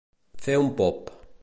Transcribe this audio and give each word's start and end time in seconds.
Fer 0.45 0.57
un 0.63 0.73
pop. 0.81 1.15